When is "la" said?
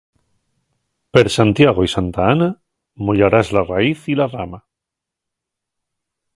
3.51-3.63, 4.15-4.25